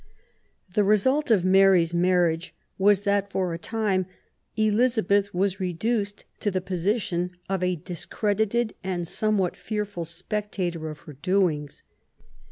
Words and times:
The 0.73 0.83
result 0.83 1.29
of 1.29 1.45
Mary's 1.45 1.93
marriage 1.93 2.55
was 2.79 3.03
that, 3.03 3.29
for 3.29 3.53
a 3.53 3.59
time, 3.59 4.07
Klizabeth 4.57 5.31
was 5.31 5.59
reduced 5.59 6.25
to 6.39 6.49
the 6.49 6.59
position 6.59 7.33
of 7.47 7.61
a 7.61 7.75
discredited 7.75 8.73
and 8.83 9.07
somewhat 9.07 9.55
fearful 9.55 10.05
spectator 10.05 10.89
of 10.89 11.01
her 11.01 11.13
doings. 11.13 11.83